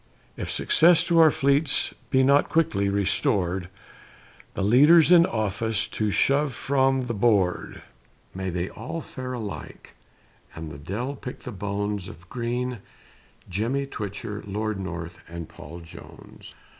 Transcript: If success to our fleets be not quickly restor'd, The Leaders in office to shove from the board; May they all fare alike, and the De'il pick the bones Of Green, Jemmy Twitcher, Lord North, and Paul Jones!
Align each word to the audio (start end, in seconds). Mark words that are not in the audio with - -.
If 0.35 0.49
success 0.49 1.03
to 1.03 1.19
our 1.19 1.29
fleets 1.29 1.93
be 2.09 2.23
not 2.23 2.49
quickly 2.49 2.89
restor'd, 2.89 3.69
The 4.55 4.63
Leaders 4.63 5.11
in 5.11 5.27
office 5.27 5.87
to 5.89 6.09
shove 6.09 6.53
from 6.55 7.05
the 7.05 7.13
board; 7.13 7.83
May 8.33 8.49
they 8.49 8.67
all 8.67 9.01
fare 9.01 9.33
alike, 9.33 9.93
and 10.55 10.71
the 10.71 10.79
De'il 10.79 11.17
pick 11.21 11.41
the 11.43 11.51
bones 11.51 12.07
Of 12.07 12.27
Green, 12.29 12.79
Jemmy 13.47 13.85
Twitcher, 13.85 14.41
Lord 14.47 14.79
North, 14.79 15.19
and 15.27 15.47
Paul 15.47 15.81
Jones! 15.81 16.55